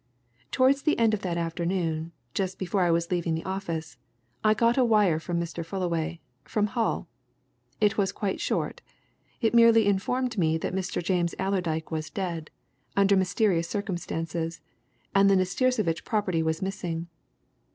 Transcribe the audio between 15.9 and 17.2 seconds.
property was missing.